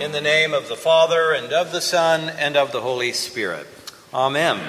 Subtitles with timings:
[0.00, 3.66] In the name of the Father, and of the Son, and of the Holy Spirit.
[4.12, 4.60] Amen.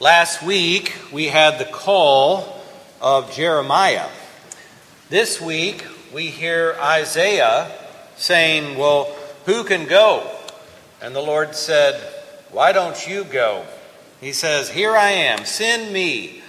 [0.00, 2.60] Last week, we had the call
[3.00, 4.08] of Jeremiah.
[5.08, 7.70] This week, we hear Isaiah
[8.16, 9.14] saying, Well,
[9.46, 10.28] who can go?
[11.00, 11.94] And the Lord said,
[12.50, 13.64] Why don't you go?
[14.20, 16.42] He says, Here I am, send me.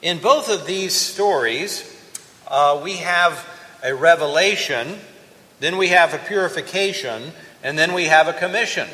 [0.00, 1.84] In both of these stories,
[2.46, 3.44] uh, we have
[3.82, 4.98] a revelation,
[5.60, 8.88] then we have a purification, and then we have a commission.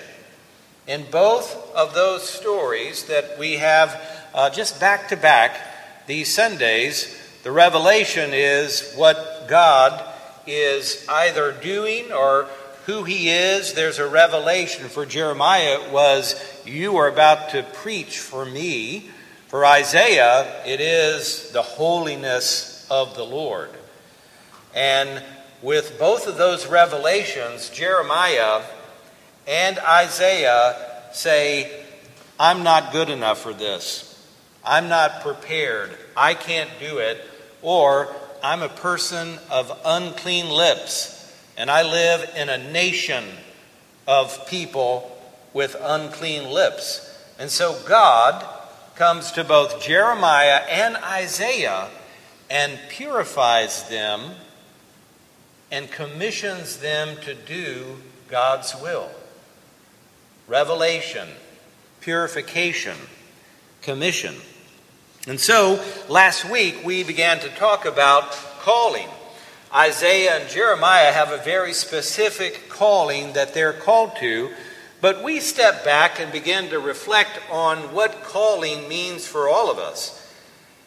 [0.87, 4.01] In both of those stories that we have
[4.35, 5.59] uh, just back to back
[6.07, 10.03] these Sundays, the revelation is what God
[10.47, 12.49] is either doing or
[12.87, 13.73] who he is.
[13.73, 16.35] There's a revelation for Jeremiah was
[16.67, 19.11] you are about to preach for me.
[19.49, 23.71] For Isaiah, it is the holiness of the Lord.
[24.75, 25.23] And
[25.65, 28.61] with both of those revelations, Jeremiah
[29.49, 30.77] and Isaiah
[31.13, 31.83] say,
[32.39, 34.11] I'm not good enough for this.
[34.63, 35.97] I'm not prepared.
[36.15, 37.19] I can't do it.
[37.63, 43.25] Or, I'm a person of unclean lips, and I live in a nation
[44.07, 45.11] of people
[45.55, 47.11] with unclean lips.
[47.39, 48.47] And so God
[48.97, 51.89] comes to both Jeremiah and Isaiah
[52.51, 54.33] and purifies them
[55.75, 57.97] and commissions them to do
[58.29, 59.11] God's will.
[60.47, 61.29] Revelation,
[62.01, 62.97] purification,
[63.83, 64.37] commission.
[65.27, 69.09] And so, last week we began to talk about calling.
[69.75, 74.51] Isaiah and Jeremiah have a very specific calling that they're called to,
[75.01, 79.79] but we step back and begin to reflect on what calling means for all of
[79.79, 80.24] us.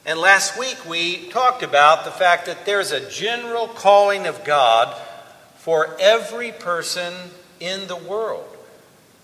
[0.08, 4.96] And last week we talked about the fact that there's a general calling of God
[5.58, 7.14] for every person
[7.60, 8.48] in the world.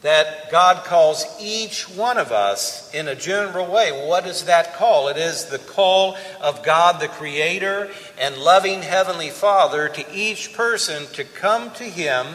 [0.01, 3.91] That God calls each one of us in a general way.
[4.09, 5.07] What is that call?
[5.07, 7.89] It is the call of God, the Creator
[8.19, 12.27] and loving Heavenly Father, to each person to come to Him,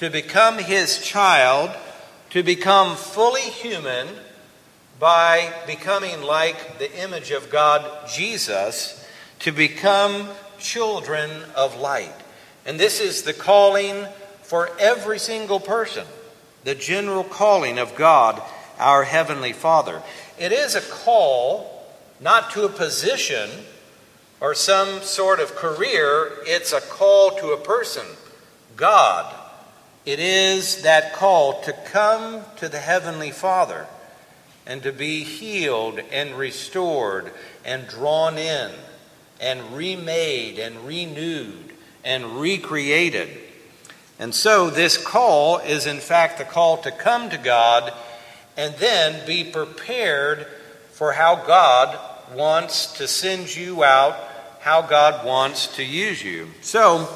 [0.00, 1.70] to become His child,
[2.28, 4.08] to become fully human
[4.98, 9.06] by becoming like the image of God, Jesus,
[9.40, 10.28] to become
[10.58, 12.14] children of light.
[12.64, 14.06] And this is the calling
[14.42, 16.06] for every single person,
[16.64, 18.40] the general calling of God,
[18.78, 20.02] our Heavenly Father.
[20.38, 21.86] It is a call
[22.20, 23.50] not to a position
[24.40, 28.04] or some sort of career, it's a call to a person,
[28.76, 29.34] God.
[30.04, 33.86] It is that call to come to the Heavenly Father
[34.66, 37.32] and to be healed and restored
[37.64, 38.70] and drawn in
[39.40, 41.72] and remade and renewed
[42.04, 43.28] and recreated.
[44.18, 47.92] And so, this call is in fact the call to come to God
[48.56, 50.46] and then be prepared
[50.92, 51.98] for how God
[52.34, 54.16] wants to send you out,
[54.60, 56.48] how God wants to use you.
[56.60, 57.08] So,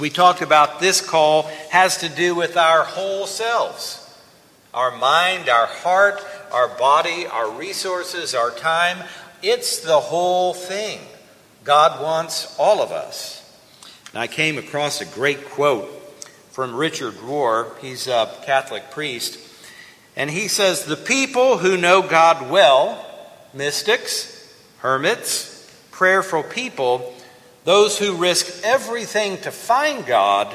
[0.00, 3.98] we talked about this call has to do with our whole selves
[4.74, 8.98] our mind, our heart, our body, our resources, our time.
[9.42, 11.00] It's the whole thing.
[11.64, 13.38] God wants all of us.
[14.12, 15.88] And I came across a great quote
[16.50, 17.76] from Richard Rohr.
[17.78, 19.38] He's a Catholic priest.
[20.16, 23.04] And he says, The people who know God well,
[23.54, 25.48] mystics, hermits,
[25.90, 27.14] prayerful people,
[27.64, 30.54] those who risk everything to find God,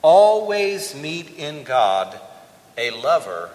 [0.00, 2.18] always meet in God
[2.76, 3.50] a lover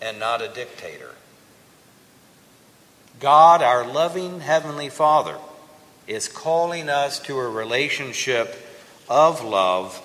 [0.00, 1.10] and not a dictator.
[3.20, 5.36] God, our loving Heavenly Father,
[6.06, 8.54] is calling us to a relationship
[9.08, 10.02] of love,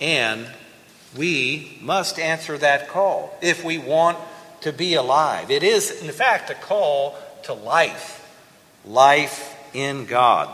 [0.00, 0.46] and
[1.16, 4.18] we must answer that call if we want
[4.62, 5.50] to be alive.
[5.50, 8.28] It is, in fact, a call to life,
[8.84, 10.48] life in God.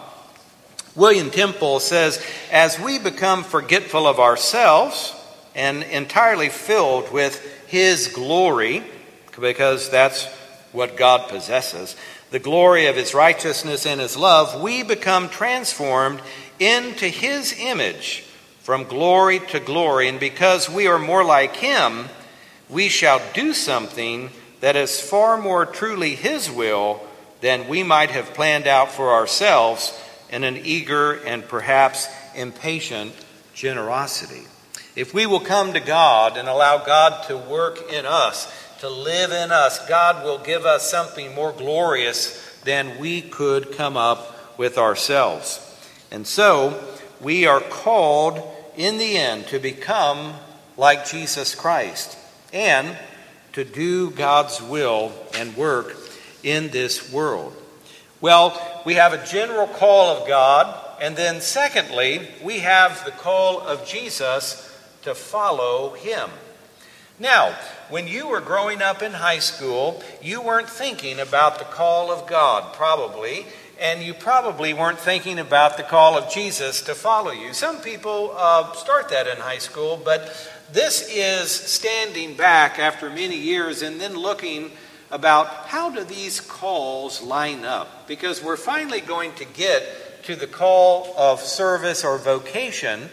[0.94, 5.14] William Temple says, as we become forgetful of ourselves
[5.56, 8.84] and entirely filled with His glory,
[9.40, 10.26] because that's
[10.70, 11.96] what God possesses,
[12.30, 16.20] the glory of His righteousness and His love, we become transformed
[16.60, 18.24] into His image
[18.60, 20.08] from glory to glory.
[20.08, 22.06] And because we are more like Him,
[22.68, 24.30] we shall do something
[24.60, 27.00] that is far more truly His will
[27.40, 29.98] than we might have planned out for ourselves
[30.30, 33.12] in an eager and perhaps impatient
[33.54, 34.42] generosity.
[34.96, 38.50] If we will come to God and allow God to work in us,
[38.80, 43.98] to live in us, God will give us something more glorious than we could come
[43.98, 45.60] up with ourselves.
[46.10, 46.82] And so,
[47.20, 48.40] we are called
[48.74, 50.32] in the end to become
[50.78, 52.16] like Jesus Christ
[52.54, 52.96] and
[53.52, 55.94] to do God's will and work
[56.42, 57.54] in this world.
[58.22, 63.60] Well, we have a general call of God, and then secondly, we have the call
[63.60, 64.65] of Jesus
[65.06, 66.28] to follow him.
[67.20, 67.56] Now,
[67.90, 72.26] when you were growing up in high school, you weren't thinking about the call of
[72.26, 73.46] God, probably,
[73.80, 77.54] and you probably weren't thinking about the call of Jesus to follow you.
[77.54, 80.34] Some people uh, start that in high school, but
[80.72, 84.72] this is standing back after many years and then looking
[85.12, 88.08] about how do these calls line up?
[88.08, 93.08] Because we're finally going to get to the call of service or vocation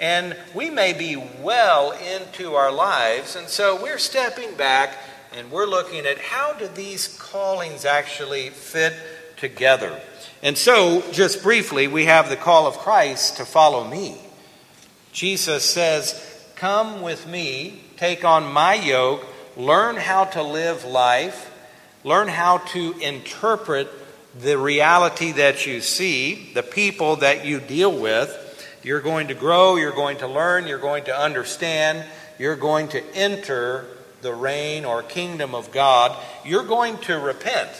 [0.00, 4.96] and we may be well into our lives, and so we're stepping back
[5.34, 8.94] and we're looking at how do these callings actually fit
[9.36, 9.98] together.
[10.42, 14.18] And so, just briefly, we have the call of Christ to follow me.
[15.12, 16.20] Jesus says,
[16.56, 21.50] Come with me, take on my yoke, learn how to live life,
[22.04, 23.88] learn how to interpret
[24.38, 28.30] the reality that you see, the people that you deal with,
[28.82, 32.04] you're going to grow, you're going to learn, you're going to understand,
[32.38, 33.86] you're going to enter
[34.22, 36.16] the reign or kingdom of God.
[36.44, 37.70] You're going to repent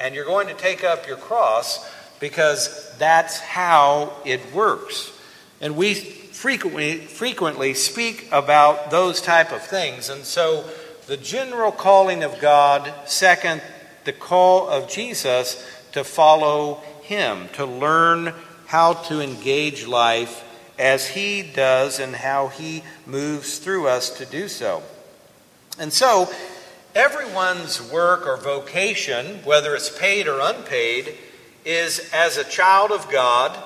[0.00, 1.90] and you're going to take up your cross
[2.20, 5.12] because that's how it works.
[5.60, 10.10] And we frequently frequently speak about those type of things.
[10.10, 10.68] And so
[11.06, 13.62] the general calling of God, second,
[14.04, 18.34] the call of Jesus to follow him, to learn
[18.66, 20.44] how to engage life
[20.78, 24.82] as He does and how He moves through us to do so.
[25.78, 26.30] And so,
[26.94, 31.14] everyone's work or vocation, whether it's paid or unpaid,
[31.64, 33.56] is as a child of God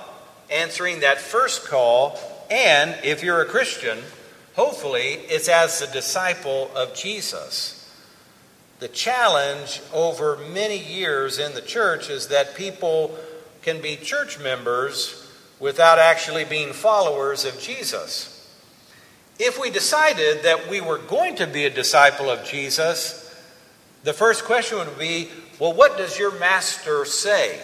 [0.51, 2.19] answering that first call,
[2.51, 3.99] and if you're a Christian,
[4.57, 7.77] hopefully it's as a disciple of Jesus.
[8.81, 13.17] The challenge over many years in the church is that people
[13.63, 15.27] can be church members
[15.59, 18.37] without actually being followers of Jesus.
[19.39, 23.35] If we decided that we were going to be a disciple of Jesus,
[24.05, 25.29] the first question would be
[25.59, 27.61] well, what does your master say?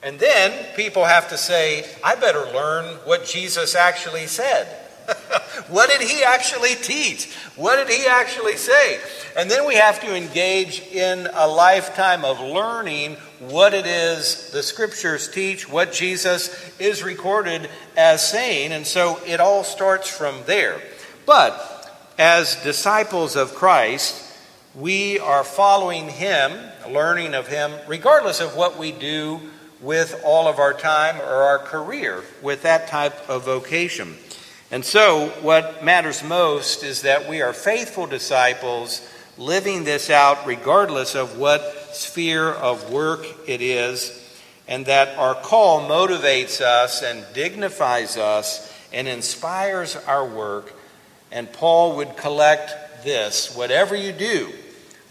[0.00, 4.83] And then people have to say, I better learn what Jesus actually said.
[5.68, 7.32] what did he actually teach?
[7.56, 8.98] What did he actually say?
[9.36, 14.62] And then we have to engage in a lifetime of learning what it is the
[14.62, 18.72] scriptures teach, what Jesus is recorded as saying.
[18.72, 20.80] And so it all starts from there.
[21.26, 21.70] But
[22.18, 24.22] as disciples of Christ,
[24.74, 26.52] we are following him,
[26.88, 29.40] learning of him, regardless of what we do
[29.80, 34.16] with all of our time or our career with that type of vocation.
[34.70, 39.06] And so, what matters most is that we are faithful disciples
[39.36, 44.20] living this out regardless of what sphere of work it is,
[44.66, 50.72] and that our call motivates us and dignifies us and inspires our work.
[51.30, 54.52] And Paul would collect this whatever you do,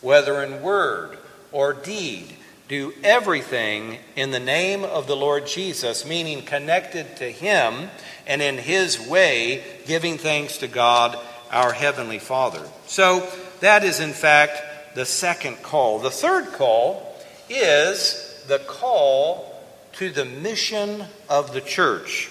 [0.02, 1.18] whether in word
[1.52, 2.36] or deed,
[2.68, 7.89] do everything in the name of the Lord Jesus, meaning connected to Him
[8.25, 11.17] and in His way, giving thanks to God,
[11.51, 12.67] our Heavenly Father.
[12.88, 13.29] So,
[13.60, 16.00] that is in fact the second call.
[16.00, 17.15] The third call
[17.50, 19.53] is the call
[19.93, 22.29] to the mission of the church,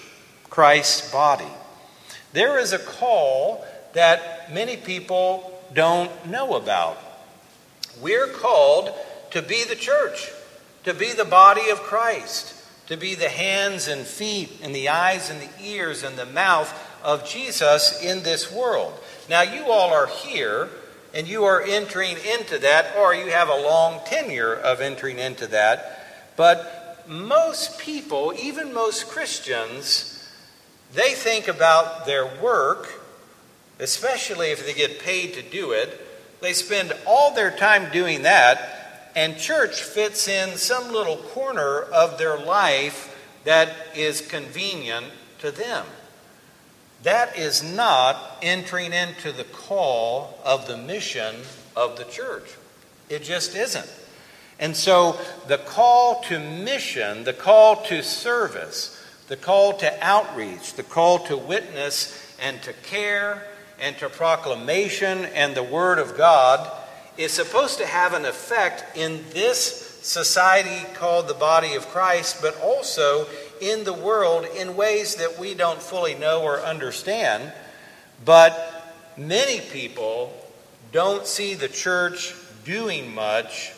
[0.49, 1.47] Christ's body.
[2.33, 6.97] There is a call that many people don't know about.
[8.01, 8.91] We're called
[9.33, 10.31] to be the church,
[10.83, 12.53] to be the body of Christ,
[12.85, 16.71] to be the hands and feet and the eyes and the ears and the mouth
[17.03, 18.93] of Jesus in this world.
[19.27, 20.69] Now, you all are here
[21.15, 25.47] and you are entering into that, or you have a long tenure of entering into
[25.47, 26.05] that.
[26.35, 30.31] But most people, even most Christians,
[30.93, 33.01] they think about their work,
[33.79, 35.99] especially if they get paid to do it.
[36.39, 38.72] They spend all their time doing that
[39.15, 43.09] and church fits in some little corner of their life
[43.43, 45.07] that is convenient
[45.39, 45.85] to them.
[47.03, 51.35] That is not entering into the call of the mission
[51.75, 52.49] of the church.
[53.09, 53.91] It just isn't.
[54.59, 60.83] And so the call to mission, the call to service, the call to outreach, the
[60.83, 63.43] call to witness and to care
[63.79, 66.71] and to proclamation and the Word of God
[67.17, 72.59] is supposed to have an effect in this society called the body of Christ, but
[72.61, 73.25] also
[73.61, 77.53] in the world in ways that we don't fully know or understand.
[78.25, 80.33] But many people
[80.91, 83.73] don't see the church doing much,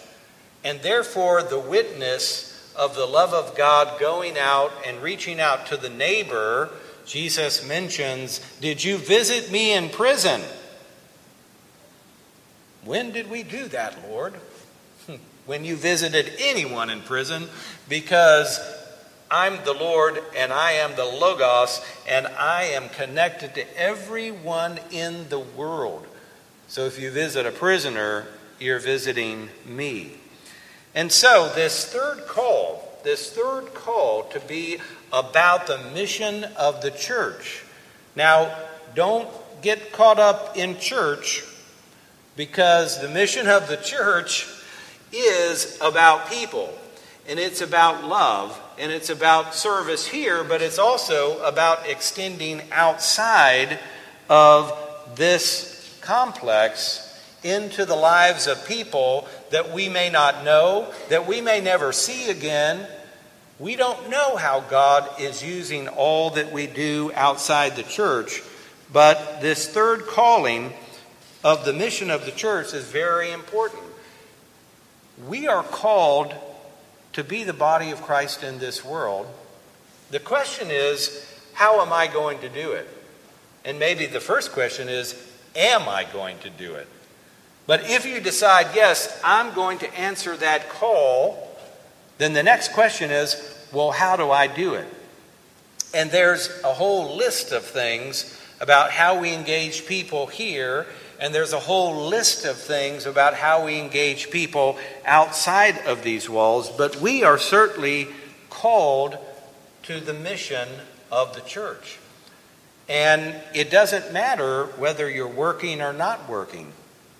[0.63, 5.77] and therefore the witness of the love of God going out and reaching out to
[5.77, 6.69] the neighbor.
[7.05, 10.41] Jesus mentions, Did you visit me in prison?
[12.85, 14.35] When did we do that, Lord?
[15.07, 15.15] Hmm.
[15.45, 17.47] when you visited anyone in prison,
[17.89, 18.59] because
[19.29, 25.29] I'm the Lord and I am the Logos, and I am connected to everyone in
[25.29, 26.05] the world.
[26.67, 28.27] So if you visit a prisoner,
[28.59, 30.11] you're visiting me.
[30.93, 34.77] And so, this third call, this third call to be
[35.11, 37.63] about the mission of the church.
[38.15, 38.55] Now,
[38.93, 39.27] don't
[39.61, 41.43] get caught up in church
[42.35, 44.47] because the mission of the church
[45.11, 46.73] is about people
[47.27, 53.79] and it's about love and it's about service here, but it's also about extending outside
[54.29, 54.71] of
[55.15, 57.01] this complex
[57.43, 62.29] into the lives of people that we may not know, that we may never see
[62.29, 62.85] again.
[63.59, 68.41] We don't know how God is using all that we do outside the church,
[68.91, 70.73] but this third calling
[71.45, 73.83] of the mission of the church is very important.
[75.27, 76.33] We are called
[77.13, 79.27] to be the body of Christ in this world.
[80.09, 81.23] The question is,
[81.53, 82.89] how am I going to do it?
[83.63, 85.13] And maybe the first question is,
[85.55, 86.87] am I going to do it?
[87.67, 91.55] But if you decide, yes, I'm going to answer that call,
[92.17, 94.87] then the next question is, well, how do I do it?
[95.93, 100.87] And there's a whole list of things about how we engage people here,
[101.19, 106.29] and there's a whole list of things about how we engage people outside of these
[106.29, 108.07] walls, but we are certainly
[108.49, 109.17] called
[109.83, 110.67] to the mission
[111.11, 111.99] of the church.
[112.87, 116.71] And it doesn't matter whether you're working or not working.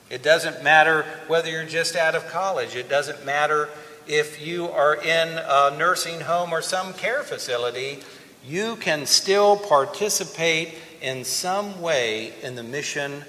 [0.10, 2.76] It doesn't matter whether you're just out of college.
[2.76, 3.70] It doesn't matter
[4.08, 8.04] if you are in a nursing home or some care facility.
[8.48, 13.26] You can still participate in some way in the mission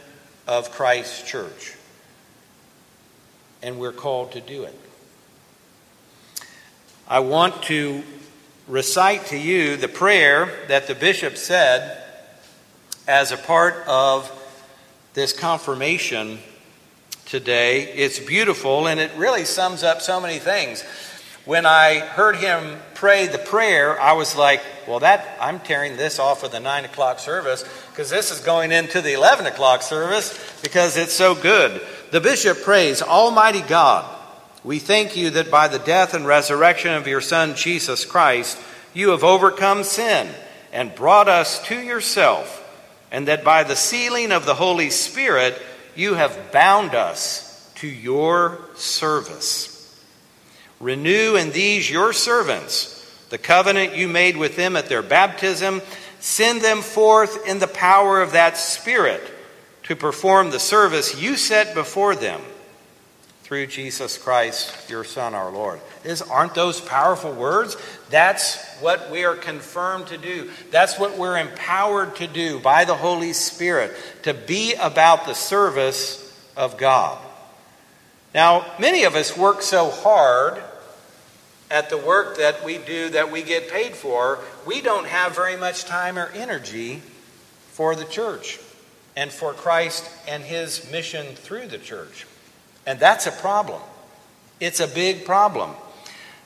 [0.47, 1.75] of Christ's church.
[3.63, 4.79] And we're called to do it.
[7.09, 8.03] I want to
[8.69, 12.03] recite to you the prayer that the bishop said
[13.07, 14.31] as a part of
[15.15, 16.39] this confirmation
[17.25, 17.83] today.
[17.93, 20.85] It's beautiful and it really sums up so many things.
[21.47, 26.19] When I heard him pray the prayer, I was like, well, that I'm tearing this
[26.19, 30.37] off of the 9 o'clock service because this is going into the 11 o'clock service
[30.61, 31.81] because it's so good.
[32.11, 34.13] The bishop prays, Almighty God,
[34.65, 38.59] we thank you that by the death and resurrection of your Son, Jesus Christ,
[38.93, 40.29] you have overcome sin
[40.73, 42.61] and brought us to yourself,
[43.13, 45.57] and that by the sealing of the Holy Spirit,
[45.95, 49.76] you have bound us to your service.
[50.81, 52.93] Renew in these your servants
[53.31, 55.83] the covenant you made with them at their baptism.
[56.21, 59.23] Send them forth in the power of that Spirit
[59.85, 62.41] to perform the service you set before them
[63.43, 65.81] through Jesus Christ, your Son, our Lord.
[66.03, 67.77] Is, aren't those powerful words?
[68.11, 70.51] That's what we are confirmed to do.
[70.73, 76.23] That's what we're empowered to do by the Holy Spirit, to be about the service
[76.57, 77.23] of God.
[78.37, 80.63] Now, many of us work so hard
[81.71, 85.57] at the work that we do that we get paid for, we don't have very
[85.57, 87.01] much time or energy
[87.73, 88.61] for the church
[89.17, 92.27] and for Christ and his mission through the church.
[92.85, 93.81] And that's a problem.
[94.61, 95.71] It's a big problem.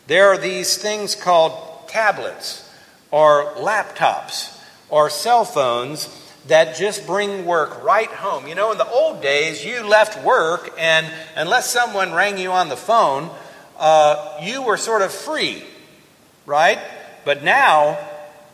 [0.06, 2.72] There are these things called tablets
[3.10, 6.06] or laptops or cell phones
[6.46, 8.46] that just bring work right home.
[8.48, 11.06] You know, in the old days, you left work, and
[11.36, 13.30] unless someone rang you on the phone,
[13.78, 15.62] uh, you were sort of free,
[16.46, 16.78] right?
[17.24, 17.98] But now,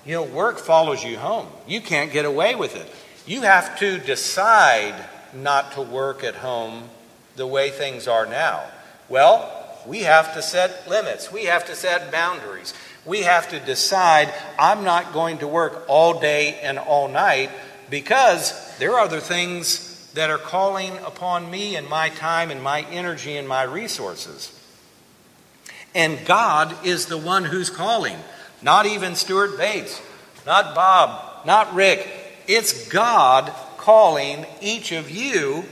[0.05, 1.49] you know, work follows you home.
[1.67, 2.91] You can't get away with it.
[3.27, 4.95] You have to decide
[5.35, 6.89] not to work at home
[7.37, 8.65] the way things are now?
[9.09, 9.53] Well,
[9.87, 11.31] we have to set limits.
[11.31, 12.75] We have to set boundaries.
[13.05, 17.51] We have to decide I'm not going to work all day and all night
[17.91, 22.83] because there are other things that are calling upon me and my time and my
[22.91, 24.53] energy and my resources.
[25.95, 28.17] And God is the one who's calling,
[28.63, 30.01] not even Stuart Bates,
[30.47, 32.09] not Bob, not Rick.
[32.47, 35.65] It's God calling each of you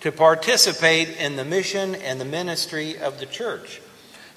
[0.00, 3.80] to participate in the mission and the ministry of the church.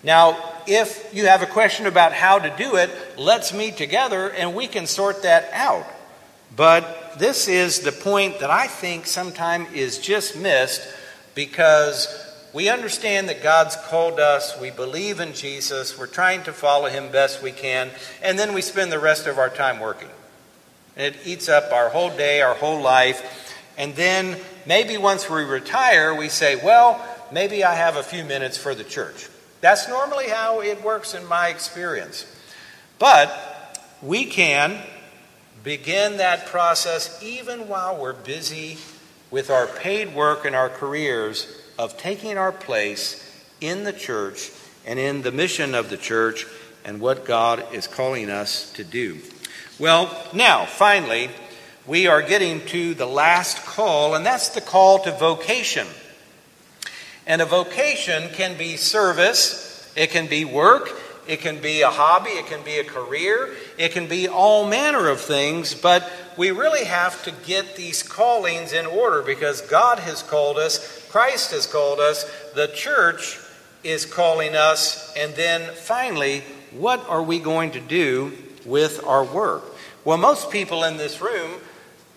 [0.04, 4.54] Now, if you have a question about how to do it, let's meet together and
[4.54, 5.86] we can sort that out.
[6.56, 10.82] But this is the point that I think sometimes is just missed
[11.36, 12.08] because
[12.54, 17.12] we understand that God's called us, we believe in Jesus, we're trying to follow him
[17.12, 17.90] best we can,
[18.22, 20.10] and then we spend the rest of our time working.
[20.96, 23.58] And It eats up our whole day, our whole life.
[23.76, 28.56] And then maybe once we retire, we say, well, maybe I have a few minutes
[28.56, 29.28] for the church.
[29.62, 32.28] That's normally how it works in my experience.
[33.00, 34.80] But we can
[35.64, 38.78] begin that process even while we're busy
[39.32, 41.48] with our paid work and our careers
[41.80, 43.20] of taking our place
[43.62, 44.52] in the church
[44.86, 46.46] and in the mission of the church
[46.84, 49.20] and what God is calling us to do.
[49.80, 51.30] Well, now, finally,
[51.88, 55.88] we are getting to the last call, and that's the call to vocation.
[57.26, 60.92] And a vocation can be service, it can be work,
[61.26, 65.08] it can be a hobby, it can be a career, it can be all manner
[65.10, 70.24] of things, but we really have to get these callings in order because God has
[70.24, 72.26] called us, Christ has called us,
[72.56, 73.40] the church
[73.84, 78.32] is calling us, and then finally, what are we going to do
[78.66, 79.64] with our work?
[80.06, 81.60] Well, most people in this room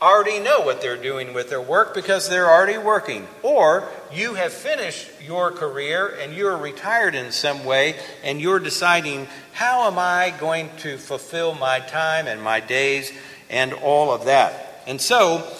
[0.01, 3.27] already know what they're doing with their work because they're already working.
[3.43, 9.27] Or you have finished your career and you're retired in some way and you're deciding,
[9.53, 13.13] how am I going to fulfill my time and my days
[13.49, 14.83] and all of that?
[14.87, 15.51] And so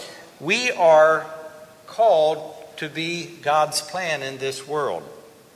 [0.41, 1.27] we are
[1.87, 5.03] called to be God's plan in this world.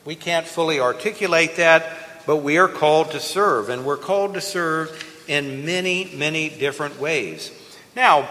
[0.06, 4.40] We can't fully articulate that, but we are called to serve, and we're called to
[4.40, 7.52] serve in many, many different ways.
[7.94, 8.28] Now,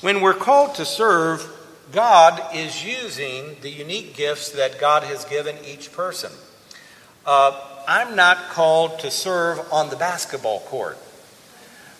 [0.00, 1.46] when we're called to serve,
[1.92, 6.30] God is using the unique gifts that God has given each person.
[7.24, 10.98] Uh, I'm not called to serve on the basketball court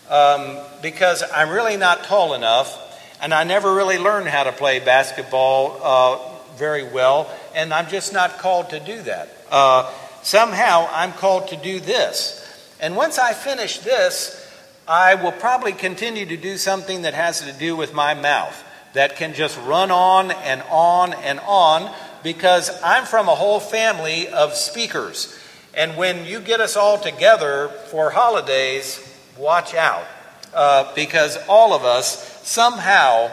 [0.09, 2.83] um, because I'm really not tall enough,
[3.21, 6.19] and I never really learned how to play basketball uh,
[6.57, 9.29] very well, and I'm just not called to do that.
[9.49, 12.43] Uh, somehow, I'm called to do this.
[12.79, 14.46] And once I finish this,
[14.87, 19.17] I will probably continue to do something that has to do with my mouth, that
[19.17, 24.53] can just run on and on and on, because I'm from a whole family of
[24.53, 25.37] speakers.
[25.73, 29.03] And when you get us all together for holidays,
[29.37, 30.07] watch out,
[30.53, 33.29] uh, because all of us somehow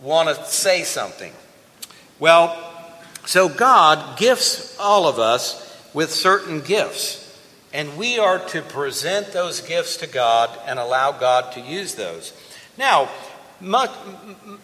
[0.00, 1.32] want to say something.
[2.18, 2.58] Well,
[3.26, 5.60] so God gifts all of us
[5.92, 7.23] with certain gifts.
[7.74, 12.32] And we are to present those gifts to God and allow God to use those.
[12.78, 13.10] Now,
[13.60, 13.90] much,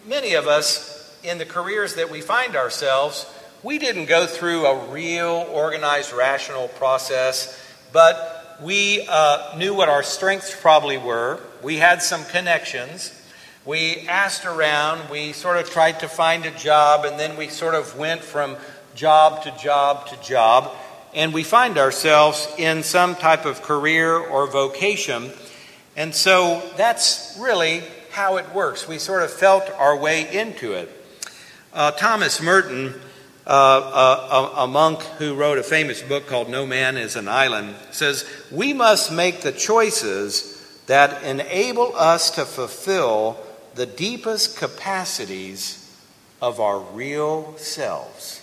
[0.07, 3.25] many of us in the careers that we find ourselves,
[3.63, 10.03] we didn't go through a real organized, rational process, but we uh, knew what our
[10.03, 11.37] strengths probably were.
[11.61, 13.11] We had some connections.
[13.65, 15.09] We asked around.
[15.09, 18.55] We sort of tried to find a job, and then we sort of went from
[18.95, 20.71] job to job to job
[21.13, 25.31] and we find ourselves in some type of career or vocation.
[25.95, 28.87] And so that's really how it works.
[28.87, 30.89] We sort of felt our way into it.
[31.73, 32.93] Uh, Thomas Merton,
[33.45, 37.27] uh, uh, a, a monk who wrote a famous book called No Man is an
[37.27, 43.37] Island, says, We must make the choices that enable us to fulfill
[43.75, 45.77] the deepest capacities
[46.41, 48.40] of our real selves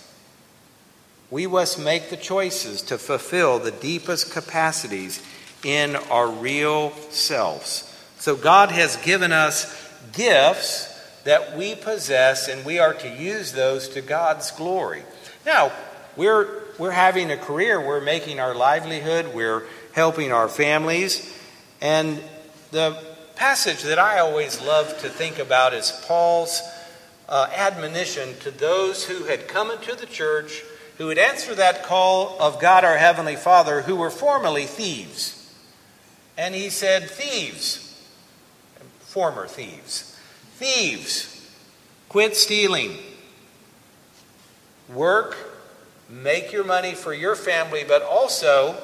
[1.31, 5.21] we must make the choices to fulfill the deepest capacities
[5.63, 7.85] in our real selves.
[8.17, 9.75] So, God has given us
[10.11, 10.87] gifts
[11.23, 15.03] that we possess, and we are to use those to God's glory.
[15.45, 15.71] Now,
[16.15, 19.63] we're, we're having a career, we're making our livelihood, we're
[19.93, 21.37] helping our families.
[21.81, 22.21] And
[22.71, 23.01] the
[23.35, 26.61] passage that I always love to think about is Paul's
[27.27, 30.63] uh, admonition to those who had come into the church
[30.99, 35.49] who would answer that call of God our Heavenly Father, who were formerly thieves.
[36.37, 38.05] And he said, Thieves,
[38.99, 40.13] former thieves,
[40.57, 41.49] thieves,
[42.09, 42.97] quit stealing,
[44.93, 45.37] work,
[46.09, 48.75] make your money for your family, but also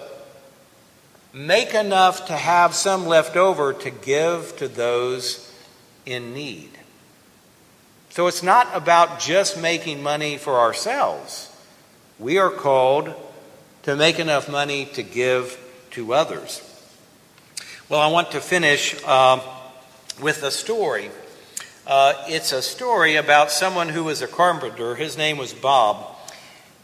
[1.34, 5.54] make enough to have some left over to give to those
[6.06, 6.70] in need.
[8.12, 11.52] So it's not about just making money for ourselves.
[12.18, 13.14] We are called
[13.84, 15.60] to make enough money to give
[15.92, 16.62] to others.
[17.90, 19.40] Well, I want to finish uh,
[20.22, 21.12] with a story.
[21.86, 24.96] Uh, it's a story about someone who was a carpenter.
[24.96, 26.16] His name was Bob.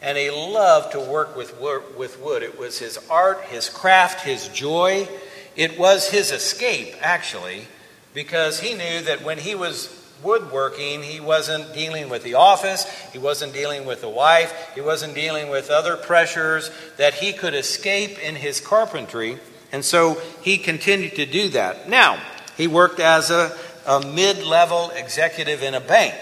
[0.01, 1.59] and he loved to work with,
[1.97, 2.43] with wood.
[2.43, 5.07] It was his art, his craft, his joy.
[5.55, 7.67] It was his escape, actually,
[8.13, 9.87] because he knew that when he was
[10.23, 15.15] woodworking, he wasn't dealing with the office, he wasn't dealing with the wife, he wasn't
[15.15, 19.37] dealing with other pressures, that he could escape in his carpentry.
[19.71, 21.89] And so he continued to do that.
[21.89, 22.19] Now,
[22.57, 23.55] he worked as a,
[23.87, 26.15] a mid level executive in a bank.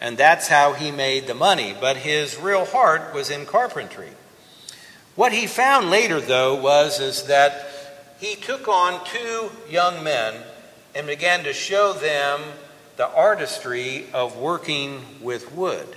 [0.00, 1.76] And that's how he made the money.
[1.80, 4.10] But his real heart was in carpentry.
[5.14, 7.68] What he found later, though, was is that
[8.18, 10.34] he took on two young men
[10.94, 12.40] and began to show them
[12.96, 15.96] the artistry of working with wood.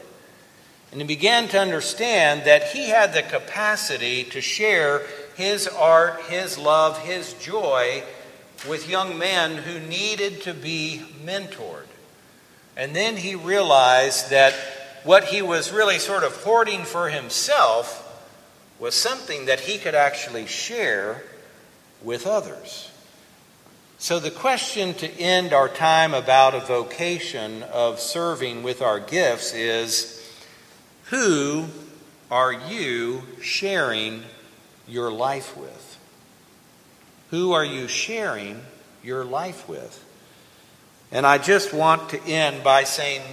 [0.92, 5.02] And he began to understand that he had the capacity to share
[5.36, 8.04] his art, his love, his joy
[8.68, 11.88] with young men who needed to be mentored.
[12.78, 14.54] And then he realized that
[15.04, 18.02] what he was really sort of hoarding for himself
[18.80, 21.24] was something that he could actually share
[22.02, 22.90] with others.
[24.06, 29.52] So, the question to end our time about a vocation of serving with our gifts
[29.52, 30.24] is
[31.06, 31.66] who
[32.30, 34.22] are you sharing
[34.88, 35.98] your life with?
[37.32, 38.62] Who are you sharing
[39.02, 40.06] your life with?
[41.12, 43.24] And I just want to end by saying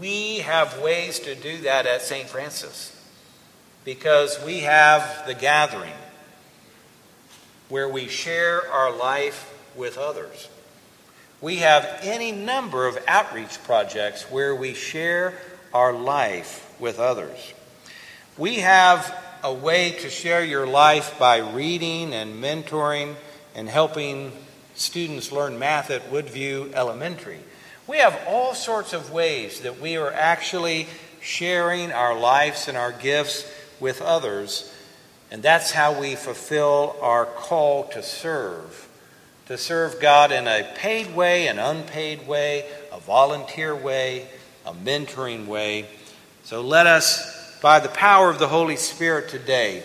[0.00, 2.28] we have ways to do that at St.
[2.28, 3.00] Francis
[3.84, 5.94] because we have the gathering
[7.68, 10.48] where we share our life with others.
[11.40, 15.34] We have any number of outreach projects where we share
[15.72, 17.54] our life with others.
[18.36, 23.14] We have a way to share your life by reading and mentoring
[23.54, 24.32] and helping
[24.74, 27.40] students learn math at Woodview Elementary.
[27.86, 30.88] We have all sorts of ways that we are actually
[31.20, 34.72] sharing our lives and our gifts with others,
[35.30, 38.88] and that's how we fulfill our call to serve.
[39.50, 44.28] To serve God in a paid way, an unpaid way, a volunteer way,
[44.64, 45.86] a mentoring way.
[46.44, 49.82] So let us, by the power of the Holy Spirit today,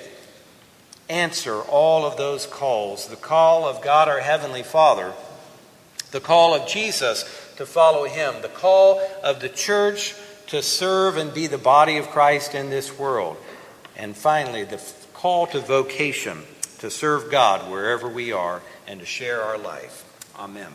[1.10, 3.08] answer all of those calls.
[3.08, 5.13] The call of God our Heavenly Father,
[6.12, 7.23] the call of Jesus
[7.58, 10.13] to follow Him, the call of the church
[10.45, 13.36] to serve and be the body of Christ in this world,
[13.97, 14.80] and finally, the
[15.15, 16.43] call to vocation
[16.78, 20.04] to serve God wherever we are and to share our life.
[20.38, 20.71] Amen.